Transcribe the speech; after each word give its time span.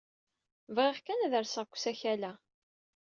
Bɣiɣ 0.75 0.97
kan 1.05 1.25
ad 1.25 1.33
rseɣ 1.43 1.65
seg 1.67 1.73
usakal-a. 1.75 2.31